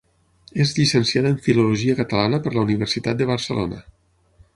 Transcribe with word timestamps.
És 0.63 0.71
llicenciada 0.77 1.29
en 1.31 1.35
Filologia 1.47 1.97
Catalana 1.99 2.39
per 2.47 2.53
la 2.55 2.63
Universitat 2.69 3.21
de 3.21 3.29
Barcelona. 3.33 3.83